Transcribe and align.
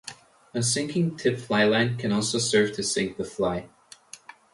A 0.55 0.63
sinking 0.63 1.15
tip 1.15 1.37
fly 1.37 1.63
line 1.63 1.95
can 1.95 2.11
also 2.11 2.39
serve 2.39 2.71
to 2.73 2.81
sink 2.81 3.17
the 3.17 3.23
fly. 3.23 3.69